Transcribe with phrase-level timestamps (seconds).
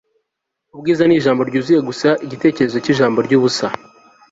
[0.75, 3.65] Ubwiza nijambo ryuzuye gusa igitekerezo cyijambo ryubusa